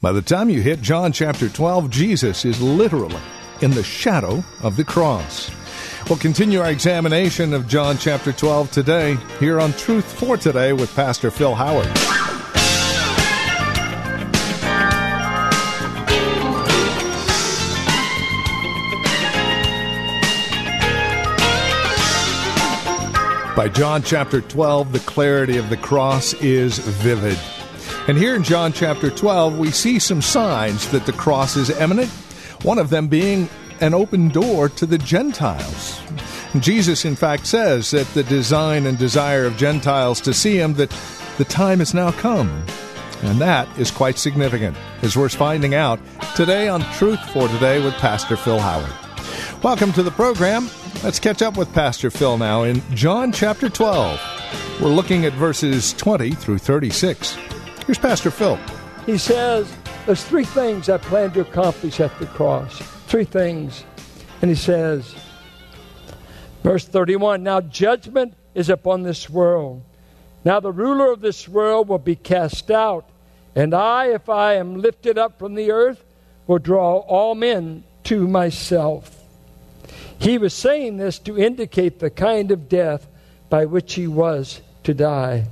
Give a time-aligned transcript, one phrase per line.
[0.00, 3.20] By the time you hit John chapter 12, Jesus is literally
[3.62, 5.50] in the shadow of the cross.
[6.08, 10.94] We'll continue our examination of John chapter 12 today here on Truth for Today with
[10.94, 11.88] Pastor Phil Howard.
[23.56, 27.36] By John chapter 12, the clarity of the cross is vivid.
[28.08, 32.08] And here in John chapter 12, we see some signs that the cross is imminent,
[32.62, 33.50] one of them being
[33.82, 36.00] an open door to the Gentiles.
[36.58, 40.88] Jesus, in fact, says that the design and desire of Gentiles to see him, that
[41.36, 42.64] the time has now come.
[43.24, 46.00] And that is quite significant, as we're finding out
[46.34, 48.90] today on Truth for Today with Pastor Phil Howard.
[49.62, 50.70] Welcome to the program.
[51.04, 54.80] Let's catch up with Pastor Phil now in John chapter 12.
[54.80, 57.36] We're looking at verses 20 through 36.
[57.88, 58.58] Here's Pastor Phil.
[59.06, 59.74] He says,
[60.04, 62.76] There's three things I plan to accomplish at the cross.
[63.06, 63.82] Three things.
[64.42, 65.14] And he says,
[66.62, 69.82] verse 31 Now judgment is upon this world.
[70.44, 73.08] Now the ruler of this world will be cast out.
[73.56, 76.04] And I, if I am lifted up from the earth,
[76.46, 79.18] will draw all men to myself.
[80.18, 83.06] He was saying this to indicate the kind of death
[83.48, 85.46] by which he was to die.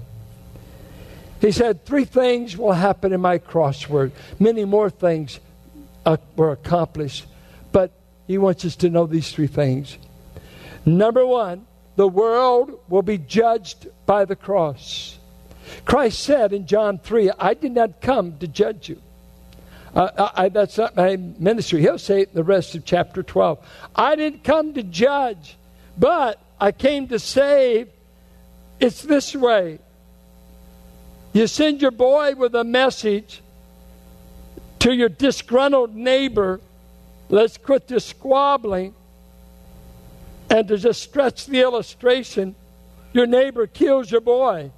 [1.41, 4.13] He said, Three things will happen in my crossword.
[4.39, 5.41] Many more things
[6.05, 7.27] uh, were accomplished,
[7.73, 7.93] but
[8.27, 9.99] he wants us to know these three things.
[10.85, 15.19] Number one, the world will be judged by the cross.
[15.85, 19.03] Christ said in John 3, I did not come to judge you.
[19.95, 21.81] Uh, I, that's not my ministry.
[21.81, 23.59] He'll say it in the rest of chapter 12.
[23.97, 25.57] I didn't come to judge,
[25.97, 27.89] but I came to save.
[28.79, 29.79] It's this way
[31.37, 33.43] you send your boy with a message
[34.81, 36.61] to your disgruntled neighbor
[37.29, 38.95] let's quit this squabbling.
[40.49, 42.55] And to just stretch the illustration,
[43.13, 44.71] your neighbor kills your boy.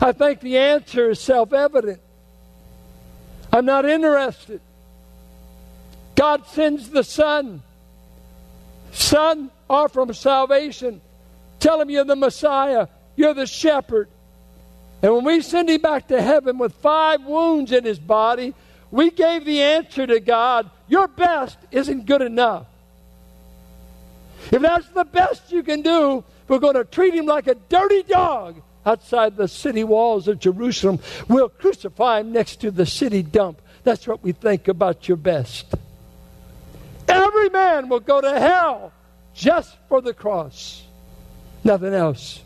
[0.00, 2.00] I think the answer is self evident.
[3.52, 4.60] I'm not interested.
[6.14, 7.62] God sends the Son.
[8.92, 11.00] Son, offer him salvation.
[11.58, 12.86] Tell him you're the Messiah.
[13.16, 14.08] You're the shepherd.
[15.06, 18.54] And when we send him back to heaven with five wounds in his body,
[18.90, 22.66] we gave the answer to God your best isn't good enough.
[24.50, 28.02] If that's the best you can do, we're going to treat him like a dirty
[28.02, 30.98] dog outside the city walls of Jerusalem.
[31.28, 33.62] We'll crucify him next to the city dump.
[33.84, 35.72] That's what we think about your best.
[37.06, 38.92] Every man will go to hell
[39.34, 40.82] just for the cross.
[41.62, 42.42] Nothing else.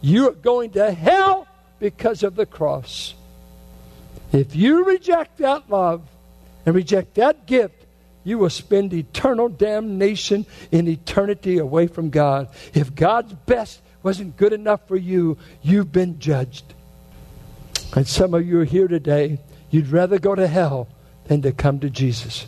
[0.00, 1.48] You are going to hell
[1.82, 3.12] because of the cross.
[4.32, 6.02] If you reject that love
[6.64, 7.74] and reject that gift,
[8.22, 12.48] you will spend eternal damnation in eternity away from God.
[12.72, 16.72] If God's best wasn't good enough for you, you've been judged.
[17.96, 20.86] And some of you are here today, you'd rather go to hell
[21.24, 22.46] than to come to Jesus.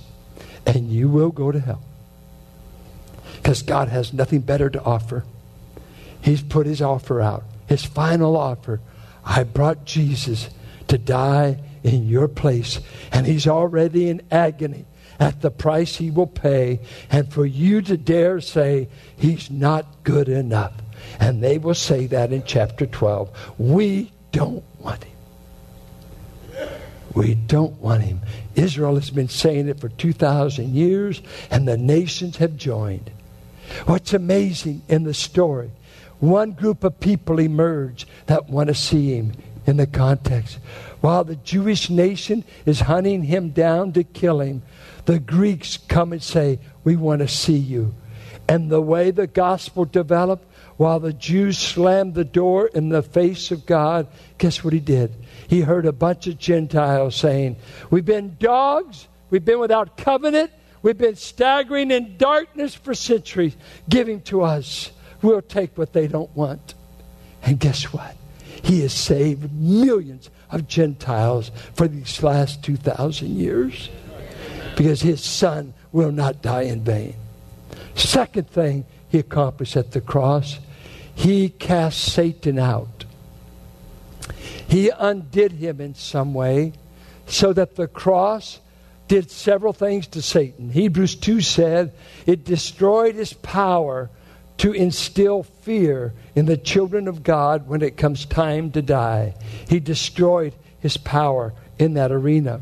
[0.65, 1.83] And you will go to hell.
[3.35, 5.25] Because God has nothing better to offer.
[6.23, 8.81] He's put his offer out, his final offer
[9.25, 10.51] I brought Jesus
[10.89, 12.81] to die in your place,
[13.13, 14.87] and he's already in agony
[15.19, 16.81] at the price he will pay.
[17.11, 20.73] And for you to dare say he's not good enough.
[21.21, 23.55] And they will say that in chapter 12.
[23.59, 25.13] We don't want him.
[27.15, 28.21] We don't want him.
[28.57, 33.11] Israel has been saying it for 2,000 years, and the nations have joined.
[33.87, 35.71] What's amazing in the story
[36.21, 39.33] one group of people emerge that want to see him
[39.67, 40.59] in the context.
[41.01, 44.63] While the Jewish nation is hunting him down to kill him,
[45.05, 47.95] the Greeks come and say, We want to see you.
[48.49, 53.51] And the way the gospel developed, while the Jews slammed the door in the face
[53.51, 54.07] of God,
[54.39, 55.15] guess what he did?
[55.49, 57.57] He heard a bunch of Gentiles saying,
[57.91, 60.51] We've been dogs, we've been without covenant,
[60.83, 63.57] we've been staggering in darkness for centuries.
[63.89, 64.91] Give him to us.
[65.25, 66.75] We'll take what they don't want.
[67.43, 68.15] And guess what?
[68.63, 73.89] He has saved millions of Gentiles for these last 2,000 years
[74.77, 77.15] because his son will not die in vain.
[77.95, 80.59] Second thing he accomplished at the cross,
[81.15, 83.07] he cast Satan out.
[84.69, 86.75] He undid him in some way
[87.27, 88.61] so that the cross
[89.09, 90.69] did several things to Satan.
[90.69, 91.95] Hebrews 2 said
[92.27, 94.11] it destroyed his power
[94.59, 99.35] to instill fear in the children of God when it comes time to die.
[99.69, 102.61] He destroyed his power in that arena.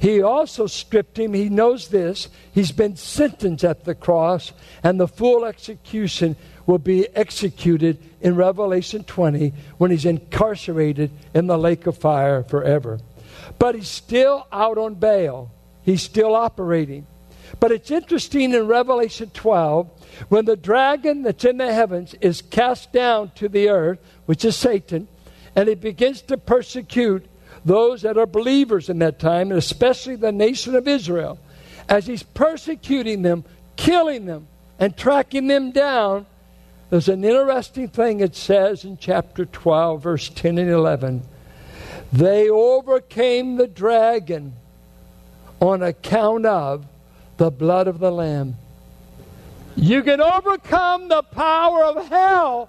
[0.00, 1.34] He also stripped him.
[1.34, 2.28] He knows this.
[2.52, 4.52] He's been sentenced at the cross,
[4.82, 6.36] and the full execution
[6.66, 12.98] will be executed in Revelation 20 when he's incarcerated in the lake of fire forever.
[13.58, 15.50] But he's still out on bail,
[15.82, 17.06] he's still operating.
[17.60, 19.88] But it's interesting in Revelation 12
[20.30, 24.56] when the dragon that's in the heavens is cast down to the earth, which is
[24.56, 25.06] Satan,
[25.54, 27.26] and he begins to persecute
[27.64, 31.38] those that are believers in that time, and especially the nation of Israel,
[31.88, 33.44] as he's persecuting them,
[33.76, 34.46] killing them,
[34.78, 36.24] and tracking them down,
[36.88, 41.22] there's an interesting thing it says in chapter 12, verse 10 and 11.
[42.12, 44.54] They overcame the dragon
[45.60, 46.86] on account of
[47.40, 48.54] the blood of the Lamb.
[49.74, 52.68] You can overcome the power of hell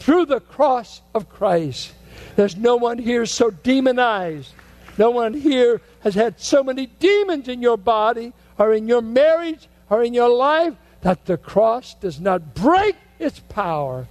[0.00, 1.92] through the cross of Christ.
[2.34, 4.52] There's no one here so demonized.
[4.98, 9.68] No one here has had so many demons in your body or in your marriage
[9.88, 14.08] or in your life that the cross does not break its power.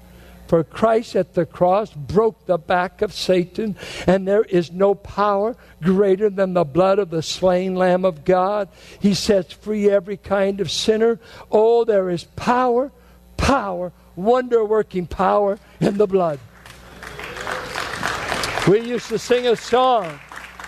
[0.51, 5.55] For Christ at the cross broke the back of Satan, and there is no power
[5.81, 8.67] greater than the blood of the slain Lamb of God.
[8.99, 11.21] He sets free every kind of sinner.
[11.49, 12.91] Oh, there is power,
[13.37, 16.37] power, wonder working power in the blood.
[18.67, 20.19] We used to sing a song.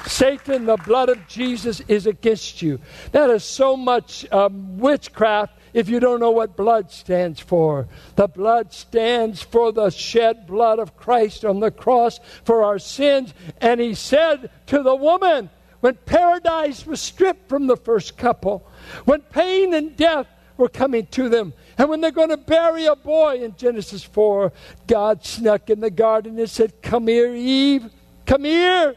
[0.05, 2.79] Satan, the blood of Jesus is against you.
[3.11, 7.87] That is so much um, witchcraft if you don't know what blood stands for.
[8.15, 13.33] The blood stands for the shed blood of Christ on the cross for our sins.
[13.59, 15.49] And he said to the woman,
[15.79, 18.65] when paradise was stripped from the first couple,
[19.05, 22.95] when pain and death were coming to them, and when they're going to bury a
[22.95, 24.53] boy in Genesis 4,
[24.87, 27.89] God snuck in the garden and said, Come here, Eve,
[28.25, 28.95] come here.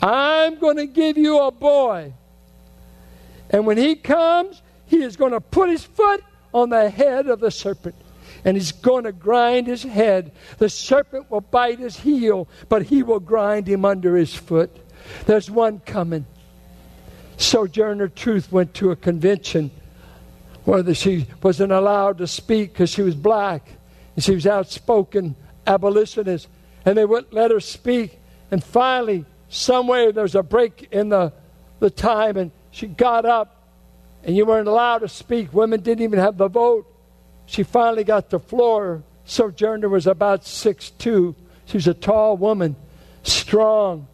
[0.00, 2.12] I'm going to give you a boy.
[3.50, 4.61] And when he comes,
[4.92, 6.22] he is going to put his foot
[6.52, 7.94] on the head of the serpent
[8.44, 10.32] and he's going to grind his head.
[10.58, 14.70] The serpent will bite his heel, but he will grind him under his foot.
[15.24, 16.26] There's one coming.
[17.38, 19.70] Sojourner Truth went to a convention
[20.64, 23.66] where she wasn't allowed to speak because she was black
[24.14, 25.34] and she was outspoken
[25.66, 26.48] abolitionist
[26.84, 28.18] and they wouldn't let her speak
[28.50, 31.32] and finally somewhere there's a break in the,
[31.80, 33.61] the time and she got up
[34.24, 36.86] and you weren't allowed to speak women didn't even have the vote
[37.46, 41.34] she finally got the floor sojourner was about six two
[41.66, 42.76] she was a tall woman
[43.22, 44.06] strong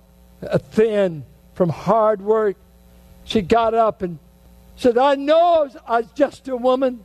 [0.48, 1.24] uh, thin
[1.54, 2.56] from hard work
[3.28, 4.18] she got up and
[4.78, 7.04] said, I know I'm just a woman.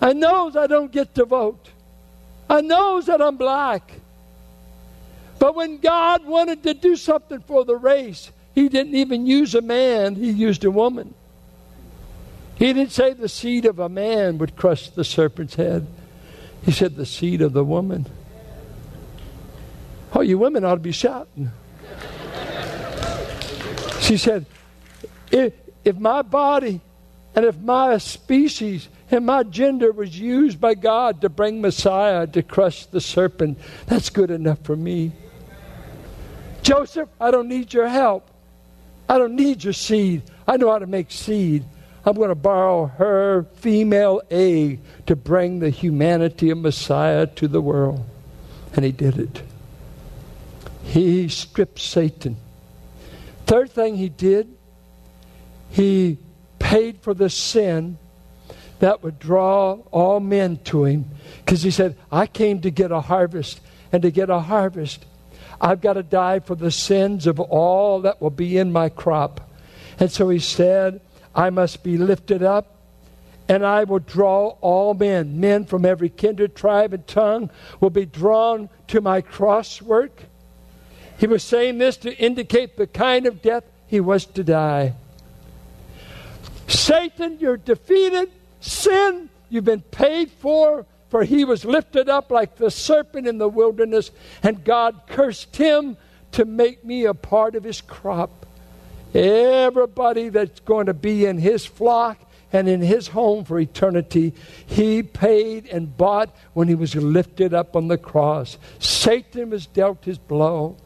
[0.00, 1.70] I knows I don't get to vote.
[2.50, 3.92] I knows that I'm black.
[5.38, 9.62] But when God wanted to do something for the race, he didn't even use a
[9.62, 11.14] man, he used a woman.
[12.56, 15.86] He didn't say the seed of a man would crush the serpent's head.
[16.64, 18.06] He said the seed of the woman.
[20.14, 21.50] Oh, you women ought to be shouting.
[24.00, 24.46] She said,
[25.30, 25.52] if,
[25.84, 26.80] if my body
[27.34, 32.42] and if my species and my gender was used by God to bring Messiah to
[32.42, 35.12] crush the serpent, that's good enough for me.
[36.62, 38.30] Joseph, I don't need your help.
[39.08, 40.22] I don't need your seed.
[40.46, 41.64] I know how to make seed.
[42.06, 47.60] I'm going to borrow her female egg to bring the humanity of Messiah to the
[47.60, 48.04] world.
[48.74, 49.42] And he did it.
[50.82, 52.36] He stripped Satan.
[53.46, 54.54] Third thing he did,
[55.70, 56.18] he
[56.58, 57.98] paid for the sin
[58.80, 61.06] that would draw all men to him
[61.38, 63.60] because he said, I came to get a harvest,
[63.92, 65.06] and to get a harvest,
[65.60, 69.48] I've got to die for the sins of all that will be in my crop.
[69.98, 71.00] And so he said,
[71.34, 72.76] I must be lifted up,
[73.48, 75.40] and I will draw all men.
[75.40, 77.50] Men from every kindred, tribe, and tongue
[77.80, 80.24] will be drawn to my cross work.
[81.18, 84.94] He was saying this to indicate the kind of death he was to die.
[86.66, 88.30] Satan, you're defeated.
[88.60, 93.48] Sin, you've been paid for, for he was lifted up like the serpent in the
[93.48, 94.10] wilderness,
[94.42, 95.96] and God cursed him
[96.32, 98.43] to make me a part of his crop.
[99.14, 102.18] Everybody that's going to be in his flock
[102.52, 104.34] and in his home for eternity,
[104.66, 108.58] he paid and bought when he was lifted up on the cross.
[108.78, 110.76] Satan was dealt his blow.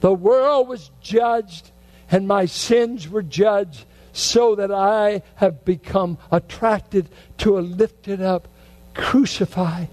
[0.00, 1.70] The world was judged,
[2.10, 7.08] and my sins were judged so that I have become attracted
[7.38, 8.48] to a lifted up,
[8.94, 9.88] crucified,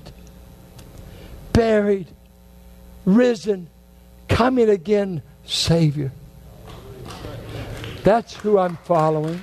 [1.53, 2.08] buried,
[3.06, 3.67] risen,
[4.27, 6.12] coming again Savior.
[8.08, 9.42] That's who I'm following.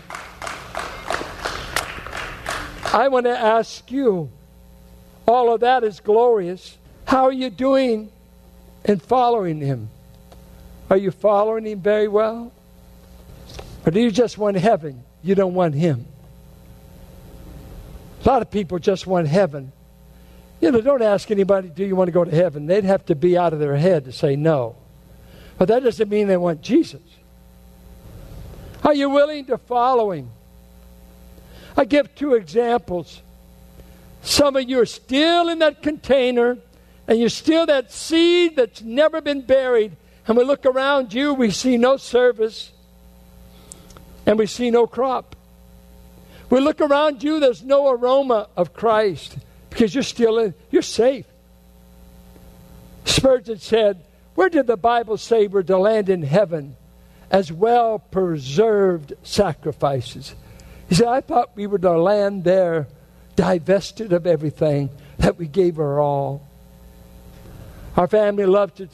[2.95, 4.31] I want to ask you
[5.29, 6.79] all of that is glorious.
[7.05, 8.11] How are you doing
[8.87, 9.91] in following Him?
[10.89, 12.55] Are you following Him very well?
[13.85, 15.05] Or do you just want heaven?
[15.23, 16.07] You don't want Him.
[18.25, 19.73] A lot of people just want heaven.
[20.63, 22.65] You know, don't ask anybody, do you want to go to heaven?
[22.65, 24.77] They'd have to be out of their head to say no.
[25.59, 27.03] But that doesn't mean they want Jesus.
[28.85, 30.31] Are you willing to follow Him?
[31.77, 33.23] I give two examples.
[34.23, 36.59] Some of you are still in that container,
[37.09, 39.97] and you're still that seed that's never been buried.
[40.27, 42.73] And we look around you, we see no service,
[44.27, 45.35] and we see no crop.
[46.51, 49.37] We look around you, there's no aroma of Christ
[49.71, 51.27] because you're still in, you're safe.
[53.05, 56.77] Spurgeon said, Where did the Bible say we're to land in heaven
[57.35, 60.37] as well preserved sacrifices?
[60.89, 62.87] He said, I thought we were to land there
[63.35, 64.89] divested of everything,
[65.19, 66.47] that we gave her all.
[67.97, 68.91] Our family loved, it,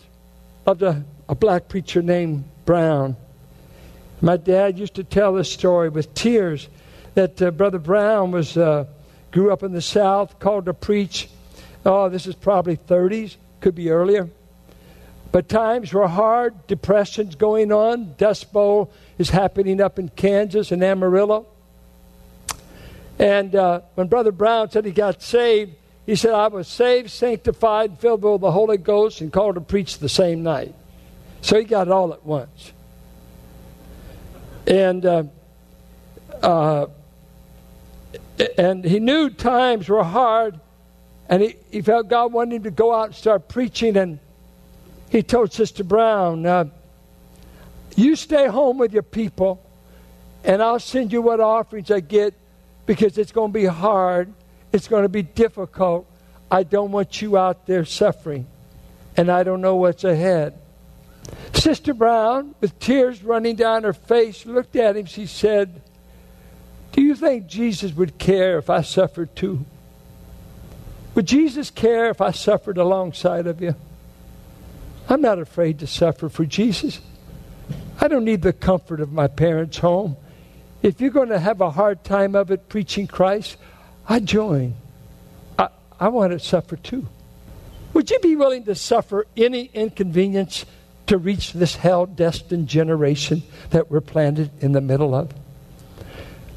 [0.65, 3.15] loved a, a black preacher named Brown.
[4.23, 6.71] My dad used to tell this story with tears
[7.13, 8.87] that uh, Brother Brown was uh,
[9.33, 11.29] grew up in the South, called to preach.
[11.85, 14.31] Oh, this is probably 30s, could be earlier.
[15.33, 18.15] But times were hard, depression's going on.
[18.17, 21.47] Dust Bowl is happening up in Kansas and Amarillo.
[23.19, 25.75] And uh, when Brother Brown said he got saved,
[26.07, 29.99] he said, I was saved, sanctified, filled with the Holy Ghost, and called to preach
[29.99, 30.75] the same night.
[31.43, 32.73] So he got it all at once.
[34.67, 35.25] And uh,
[36.43, 36.87] uh,
[38.57, 40.59] and he knew times were hard,
[41.29, 43.97] and he, he felt God wanted him to go out and start preaching.
[43.97, 44.19] And
[45.11, 46.67] he told Sister Brown, uh,
[47.97, 49.61] You stay home with your people,
[50.45, 52.33] and I'll send you what offerings I get
[52.87, 54.33] because it's going to be hard,
[54.73, 56.07] it's going to be difficult.
[56.51, 58.47] I don't want you out there suffering,
[59.17, 60.59] and I don't know what's ahead.
[61.53, 65.07] Sister Brown, with tears running down her face, looked at him.
[65.07, 65.83] She said,
[66.93, 69.65] Do you think Jesus would care if I suffered too?
[71.15, 73.75] Would Jesus care if I suffered alongside of you?
[75.11, 77.01] I'm not afraid to suffer for Jesus.
[78.01, 80.17] I don't need the comfort of my parents' home.
[80.83, 83.57] If you're going to have a hard time of it preaching Christ,
[84.09, 84.75] I join.
[85.59, 87.09] I, I want to suffer too.
[87.93, 90.65] Would you be willing to suffer any inconvenience
[91.09, 95.35] to reach this hell destined generation that we're planted in the middle of?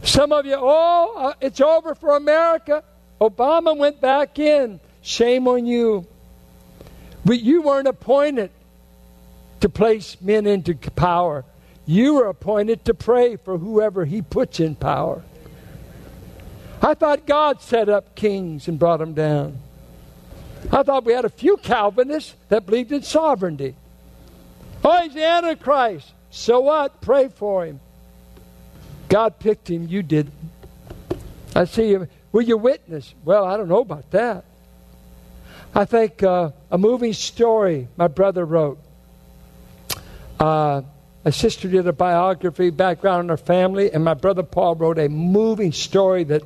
[0.04, 2.84] Some of you, oh, uh, it's over for America.
[3.20, 4.80] Obama went back in.
[5.02, 6.08] Shame on you.
[7.26, 8.52] But you weren't appointed
[9.62, 11.46] to place men into power.
[11.86, 15.24] You were appointed to pray for whoever He puts in power.
[16.82, 19.58] I thought God set up kings and brought them down.
[20.72, 23.76] I thought we had a few Calvinists that believed in sovereignty.
[24.84, 26.12] Oh, he's the Antichrist.
[26.30, 27.00] So what?
[27.00, 27.80] Pray for him.
[29.08, 30.32] God picked him, you did.
[31.56, 32.08] I see you.
[32.32, 33.14] Will you witness?
[33.24, 34.44] Well, I don't know about that.
[35.76, 38.78] I think uh, a moving story my brother wrote.
[40.40, 40.84] Uh,
[41.26, 45.10] my sister did a biography, background on her family, and my brother Paul wrote a
[45.10, 46.44] moving story that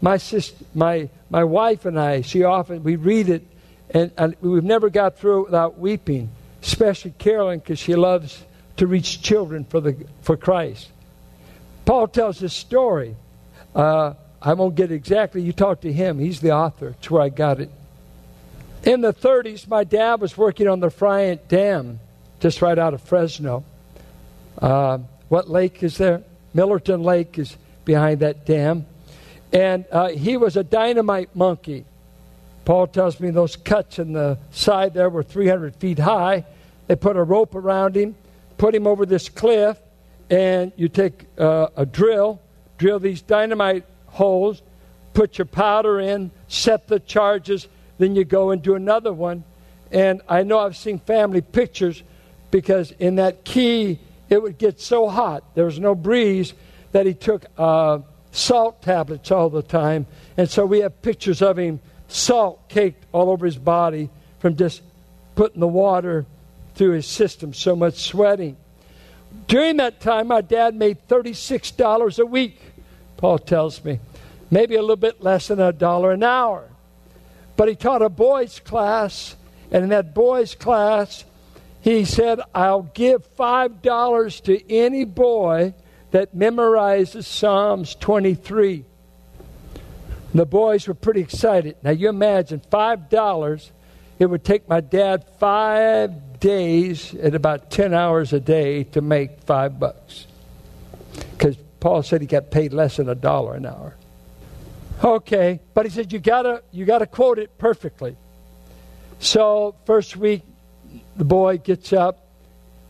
[0.00, 3.46] my sister, my my wife and I, she often we read it,
[3.90, 6.30] and, and we've never got through it without weeping.
[6.62, 8.42] Especially Carolyn, because she loves
[8.76, 10.88] to reach children for the for Christ.
[11.84, 13.16] Paul tells this story.
[13.74, 15.42] Uh, I won't get exactly.
[15.42, 16.18] You talk to him.
[16.18, 16.94] He's the author.
[16.98, 17.70] It's where I got it.
[18.84, 22.00] In the 30s, my dad was working on the Friant Dam,
[22.40, 23.64] just right out of Fresno.
[24.58, 24.98] Uh,
[25.28, 26.22] what lake is there?
[26.54, 28.86] Millerton Lake is behind that dam.
[29.52, 31.84] And uh, he was a dynamite monkey.
[32.64, 36.44] Paul tells me those cuts in the side there were 300 feet high.
[36.88, 38.16] They put a rope around him,
[38.58, 39.78] put him over this cliff,
[40.28, 42.40] and you take uh, a drill,
[42.78, 44.60] drill these dynamite holes,
[45.14, 47.68] put your powder in, set the charges,
[48.02, 49.44] then you go and do another one.
[49.90, 52.02] And I know I've seen family pictures
[52.50, 56.54] because in that key, it would get so hot, there was no breeze,
[56.92, 57.98] that he took uh,
[58.30, 60.06] salt tablets all the time.
[60.36, 64.82] And so we have pictures of him salt caked all over his body from just
[65.34, 66.26] putting the water
[66.74, 68.56] through his system, so much sweating.
[69.46, 72.60] During that time, my dad made $36 a week,
[73.16, 74.00] Paul tells me.
[74.50, 76.68] Maybe a little bit less than a dollar an hour.
[77.62, 79.36] But he taught a boys' class,
[79.70, 81.24] and in that boys' class,
[81.80, 85.72] he said, I'll give $5 to any boy
[86.10, 88.84] that memorizes Psalms 23.
[90.34, 91.76] The boys were pretty excited.
[91.84, 93.70] Now, you imagine $5,
[94.18, 99.40] it would take my dad five days at about 10 hours a day to make
[99.42, 100.26] five bucks.
[101.30, 103.94] Because Paul said he got paid less than a dollar an hour.
[105.02, 108.16] Okay, but he said you gotta you gotta quote it perfectly.
[109.18, 110.42] So first week,
[111.16, 112.26] the boy gets up.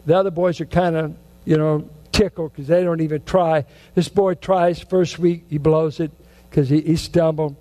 [0.07, 3.65] The other boys are kind of you know tickled because they don't even try.
[3.95, 6.11] This boy tries first week, he blows it
[6.49, 7.57] because he, he stumbled.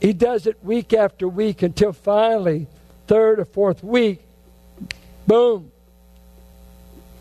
[0.00, 2.66] He does it week after week until finally,
[3.06, 4.20] third or fourth week,
[5.26, 5.72] boom,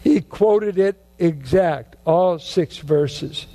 [0.03, 3.47] he quoted it exact, all six verses.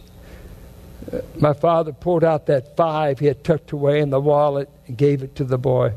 [1.39, 5.23] My father pulled out that five he had tucked away in the wallet and gave
[5.23, 5.93] it to the boy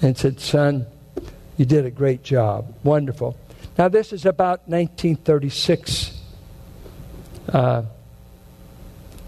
[0.00, 0.86] and said, Son,
[1.56, 2.74] you did a great job.
[2.84, 3.36] Wonderful.
[3.78, 6.18] Now, this is about 1936.
[7.48, 7.82] Uh,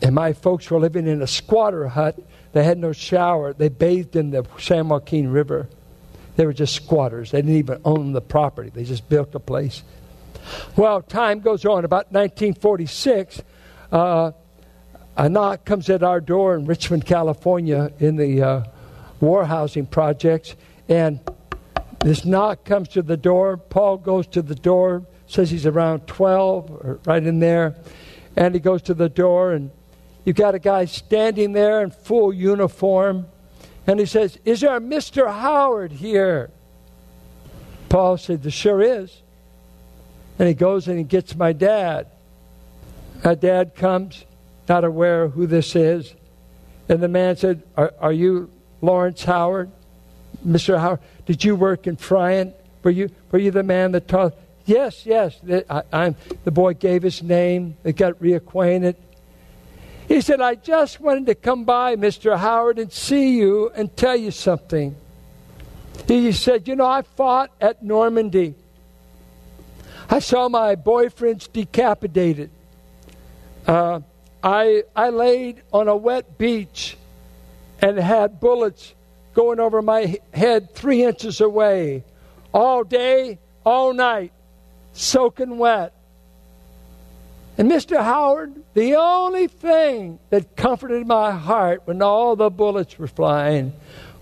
[0.01, 2.19] and my folks were living in a squatter hut.
[2.53, 3.53] They had no shower.
[3.53, 5.69] They bathed in the San Joaquin River.
[6.37, 7.33] They were just squatters.
[7.33, 9.83] They didn't even own the property, they just built a place.
[10.77, 11.85] Well, time goes on.
[11.85, 13.43] About 1946,
[13.93, 14.33] uh,
[15.17, 18.65] a knock comes at our door in Richmond, California, in the uh,
[19.21, 20.55] war housing projects.
[20.89, 21.21] And
[22.01, 23.57] this knock comes to the door.
[23.57, 27.77] Paul goes to the door, says he's around 12, or right in there.
[28.37, 29.71] And he goes to the door, and
[30.25, 33.27] you've got a guy standing there in full uniform.
[33.87, 35.27] And he says, Is there a Mr.
[35.27, 36.51] Howard here?
[37.89, 39.23] Paul said, There sure is.
[40.39, 42.07] And he goes and he gets my dad.
[43.25, 44.25] My dad comes,
[44.69, 46.15] not aware who this is.
[46.89, 49.71] And the man said, Are, are you Lawrence Howard?
[50.47, 50.79] Mr.
[50.79, 52.55] Howard, did you work in Friant?
[52.83, 54.35] Were you, were you the man that taught?
[54.65, 55.39] Yes, yes.
[55.69, 57.77] I, I'm, the boy gave his name.
[57.83, 58.95] They got reacquainted.
[60.07, 62.39] He said, I just wanted to come by, Mr.
[62.39, 64.97] Howard, and see you and tell you something.
[66.07, 68.55] He said, You know, I fought at Normandy.
[70.09, 72.51] I saw my boyfriends decapitated.
[73.69, 74.01] Uh,
[74.43, 76.97] I, I laid on a wet beach
[77.81, 78.95] and had bullets
[79.35, 82.03] going over my head three inches away
[82.55, 84.33] all day, all night,
[84.95, 85.93] soaking wet.
[87.59, 88.03] And Mr.
[88.03, 93.75] Howard, the only thing that comforted my heart when all the bullets were flying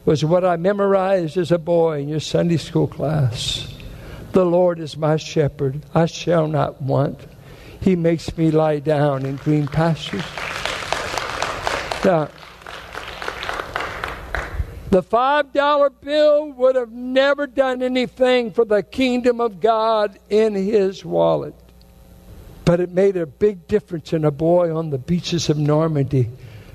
[0.04, 3.72] was what I memorized as a boy in your Sunday school class.
[4.32, 7.26] The Lord is my shepherd, I shall not want.
[7.80, 10.24] He makes me lie down in green pastures.
[12.04, 12.28] Now,
[14.90, 21.04] the $5 bill would have never done anything for the kingdom of God in his
[21.04, 21.54] wallet.
[22.64, 26.30] But it made a big difference in a boy on the beaches of Normandy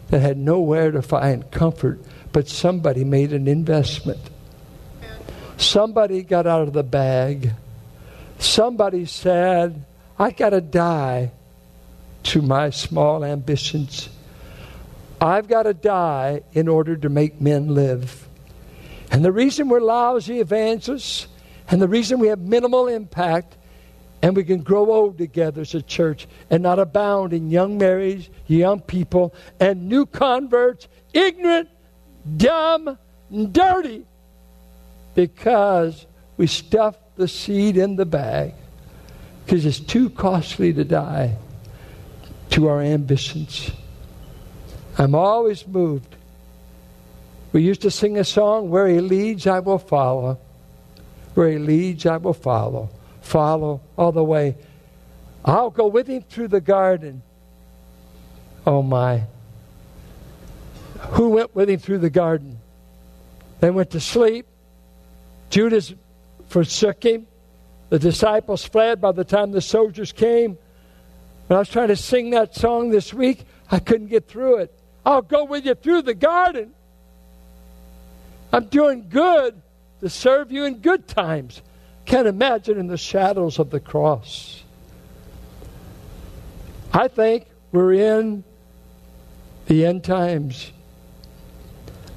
[0.10, 2.00] that had nowhere to find comfort,
[2.32, 4.20] but somebody made an investment.
[5.58, 7.52] Somebody got out of the bag.
[8.40, 9.86] Somebody said,
[10.22, 11.32] I got to die
[12.26, 14.08] to my small ambitions.
[15.20, 18.30] I've got to die in order to make men live.
[19.10, 21.26] And the reason we're lousy evangelists
[21.72, 23.58] and the reason we have minimal impact
[24.22, 28.30] and we can grow old together as a church and not abound in young marriage,
[28.46, 31.68] young people, and new converts, ignorant,
[32.38, 32.96] dumb,
[33.52, 34.06] dirty
[35.16, 36.06] because
[36.38, 38.54] we stuff the seed in the bag
[39.46, 41.36] because it's too costly to die
[42.52, 43.72] to our ambitions.
[44.98, 46.16] I'm always moved.
[47.54, 50.40] We used to sing a song, Where He leads, I will follow.
[51.34, 52.90] Where He leads, I will follow.
[53.22, 54.56] Follow all the way.
[55.44, 57.22] I'll go with Him through the garden.
[58.66, 59.24] Oh my.
[61.12, 62.60] Who went with Him through the garden?
[63.62, 64.48] They went to sleep.
[65.52, 65.94] Judas
[66.48, 67.28] forsook him.
[67.92, 70.58] The disciples fled by the time the soldiers came.
[71.48, 74.80] When I was trying to sing that song this week, I couldn't get through it.
[75.06, 76.74] I'll go with you through the garden.
[78.54, 79.62] I'm doing good
[80.00, 81.62] to serve you in good times.
[82.06, 84.64] Can't imagine in the shadows of the cross.
[86.94, 88.46] I think we're in
[89.66, 90.72] the end times.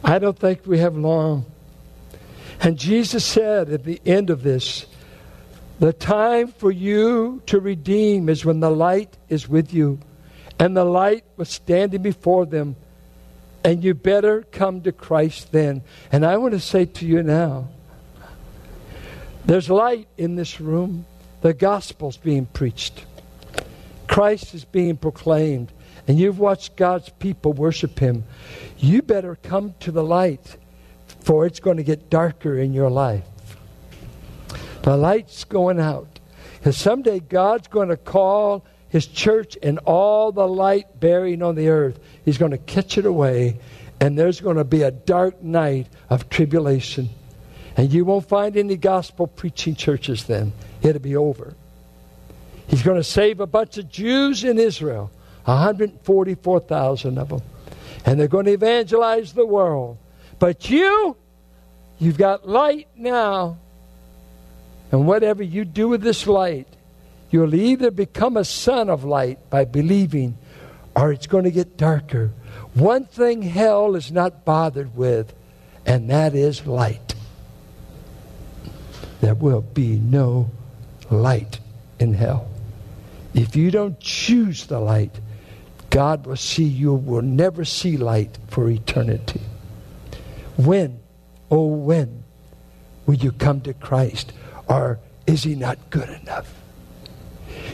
[0.04, 1.46] I don't think we have long.
[2.60, 4.86] And Jesus said at the end of this,
[5.80, 9.98] the time for you to redeem is when the light is with you,
[10.58, 12.76] and the light was standing before them.
[13.64, 15.82] And you better come to Christ then.
[16.12, 17.68] And I want to say to you now
[19.46, 21.06] there's light in this room,
[21.40, 23.06] the gospel's being preached.
[24.06, 25.72] Christ is being proclaimed
[26.06, 28.24] and you've watched God's people worship Him,
[28.78, 30.56] you better come to the light,
[31.20, 33.24] for it's going to get darker in your life.
[34.84, 36.20] The light's going out.
[36.58, 41.68] Because someday God's going to call His church and all the light bearing on the
[41.68, 43.58] earth, He's going to catch it away,
[43.98, 47.08] and there's going to be a dark night of tribulation.
[47.78, 50.52] And you won't find any gospel preaching churches then.
[50.82, 51.54] It'll be over.
[52.68, 55.10] He's going to save a bunch of Jews in Israel
[55.46, 57.42] 144,000 of them.
[58.04, 59.96] And they're going to evangelize the world.
[60.38, 61.16] But you,
[61.98, 63.58] you've got light now.
[64.92, 66.68] And whatever you do with this light,
[67.30, 70.38] you'll either become a son of light by believing,
[70.94, 72.30] or it's going to get darker.
[72.74, 75.34] One thing hell is not bothered with,
[75.84, 77.14] and that is light.
[79.20, 80.50] There will be no
[81.10, 81.58] light
[81.98, 82.48] in hell.
[83.32, 85.18] If you don't choose the light,
[85.90, 89.40] God will see you will never see light for eternity.
[90.56, 91.00] When,
[91.50, 92.24] oh, when
[93.06, 94.32] will you come to Christ?
[94.68, 96.52] Or is he not good enough?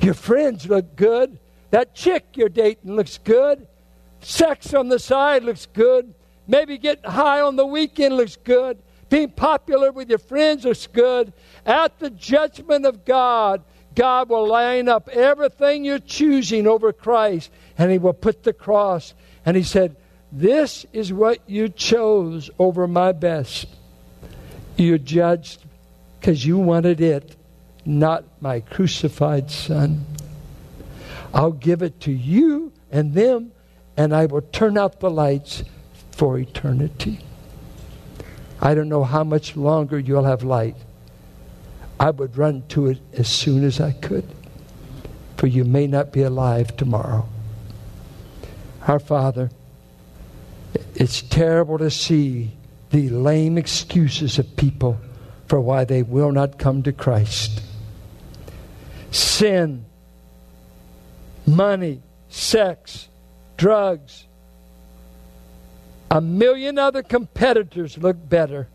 [0.02, 1.38] Your friends look good.
[1.70, 3.66] That chick you're dating looks good.
[4.20, 6.14] Sex on the side looks good.
[6.46, 8.78] Maybe getting high on the weekend looks good.
[9.08, 11.32] Being popular with your friends looks good.
[11.64, 13.62] At the judgment of God,
[13.94, 19.14] God will line up everything you're choosing over Christ and He will put the cross.
[19.44, 19.96] And He said,
[20.30, 23.66] This is what you chose over my best.
[24.76, 25.64] You judged
[26.20, 27.34] because you wanted it,
[27.86, 30.04] not my crucified Son.
[31.32, 33.52] I'll give it to you and them,
[33.96, 35.64] and I will turn out the lights
[36.10, 37.20] for eternity.
[38.60, 40.76] I don't know how much longer you'll have light.
[41.98, 44.28] I would run to it as soon as I could,
[45.38, 47.26] for you may not be alive tomorrow.
[48.86, 49.50] Our Father,
[50.94, 52.50] it's terrible to see
[52.90, 54.98] the lame excuses of people
[55.50, 57.60] for why they will not come to Christ.
[59.10, 59.84] Sin,
[61.44, 63.08] money, sex,
[63.56, 64.28] drugs,
[66.08, 68.68] a million other competitors look better,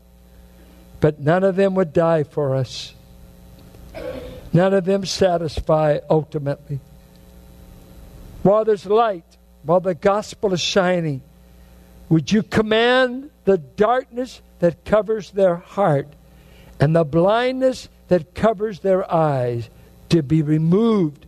[1.00, 2.92] but none of them would die for us.
[4.52, 6.80] None of them satisfy ultimately.
[8.42, 11.22] While there's light, while the gospel is shining,
[12.10, 16.08] would you command the darkness that covers their heart
[16.80, 19.68] and the blindness that covers their eyes
[20.08, 21.26] to be removed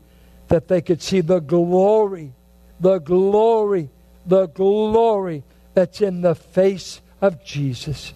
[0.49, 2.33] that they could see the glory,
[2.81, 3.91] the glory,
[4.27, 5.43] the glory
[5.75, 8.13] that's in the face of Jesus?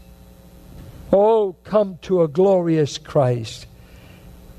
[1.13, 3.67] Oh, come to a glorious Christ.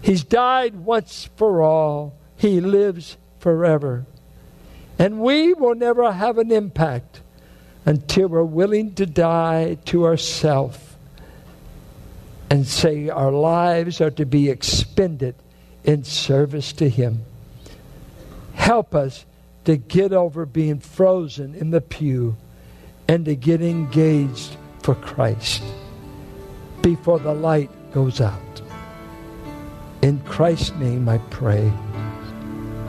[0.02, 2.14] He's died once for all.
[2.38, 4.06] He lives forever.
[5.00, 7.22] And we will never have an impact
[7.86, 10.93] until we're willing to die to ourselves
[12.54, 15.34] and say our lives are to be expended
[15.84, 17.26] in service to Him.
[18.54, 19.26] Help us
[19.66, 22.38] to get over being frozen in the pew
[23.08, 25.64] and to get engaged for Christ
[26.84, 28.62] before the light goes out.
[30.04, 31.74] In Christ's name I pray.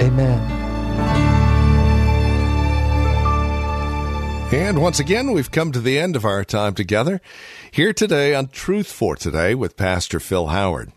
[0.03, 1.34] Amen.
[4.55, 7.21] And once again, we've come to the end of our time together
[7.73, 10.93] here today on Truth for Today with Pastor Phil Howard.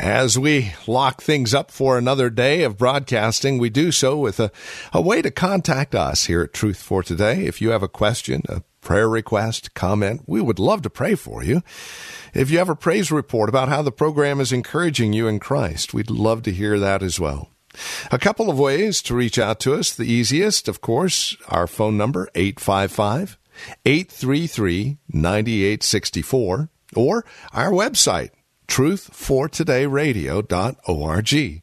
[0.00, 4.50] As we lock things up for another day of broadcasting, we do so with a,
[4.92, 7.46] a way to contact us here at Truth for Today.
[7.46, 11.44] If you have a question, a prayer request, comment, we would love to pray for
[11.44, 11.62] you.
[12.34, 15.94] If you have a praise report about how the program is encouraging you in Christ,
[15.94, 17.51] we'd love to hear that as well.
[18.10, 19.94] A couple of ways to reach out to us.
[19.94, 23.38] The easiest, of course, our phone number, 855
[23.84, 28.30] 833 9864, or our website,
[28.68, 31.62] truthfortodayradio.org.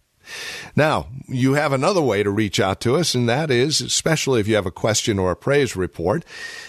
[0.76, 4.48] Now, you have another way to reach out to us, and that is, especially if
[4.48, 6.24] you have a question or a praise report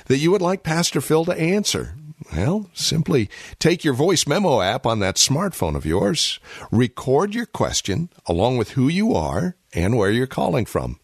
[0.07, 1.94] that you would like Pastor Phil to answer.
[2.35, 6.39] Well, simply take your voice memo app on that smartphone of yours,
[6.71, 11.01] record your question along with who you are and where you're calling from,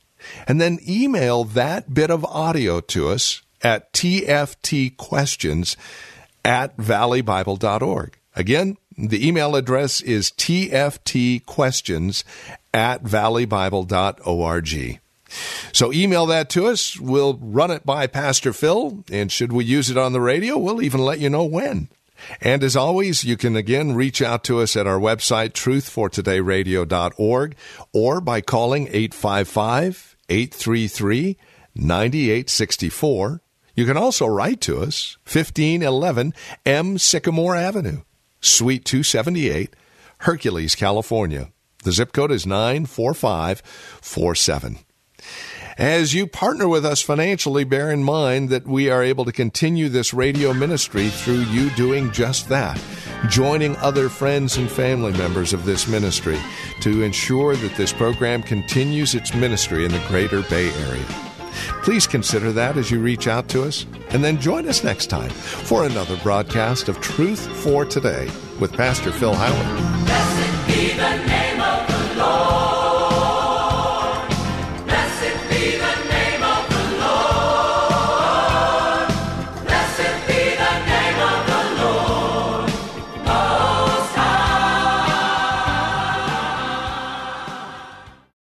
[0.47, 5.77] and then email that bit of audio to us at tftquestions
[6.45, 8.19] at valleybible.org.
[8.35, 12.25] Again, the email address is tftquestions
[12.73, 15.01] at valleybible.org.
[15.73, 16.99] So email that to us.
[16.99, 20.83] We'll run it by Pastor Phil, and should we use it on the radio, we'll
[20.83, 21.89] even let you know when.
[22.41, 27.57] And as always, you can again reach out to us at our website, truthfortodayradio.org,
[27.93, 31.37] or by calling 855 833
[31.75, 33.43] 9864.
[33.75, 36.33] You can also write to us, 1511
[36.65, 36.97] M.
[36.97, 38.01] Sycamore Avenue,
[38.41, 39.77] Suite 278,
[40.19, 41.53] Hercules, California.
[41.85, 44.79] The zip code is 94547.
[45.79, 49.91] As you partner with us financially, bear in mind that we are able to continue
[49.91, 52.81] this radio ministry through you doing just that,
[53.29, 56.39] joining other friends and family members of this ministry
[56.81, 61.05] to ensure that this program continues its ministry in the greater Bay Area.
[61.83, 65.31] Please consider that as you reach out to us, and then join us next time
[65.31, 70.07] for another broadcast of Truth for Today with Pastor Phil Howard.